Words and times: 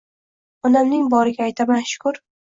Onamning 0.69 1.03
boriga 1.13 1.43
aytaman 1.49 1.85
shkur 1.91 2.19